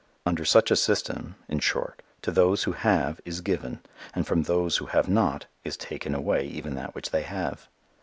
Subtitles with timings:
[0.25, 3.81] Under such a system, in short, to those who have is given
[4.15, 7.69] and from those who have not is taken away even that which they have.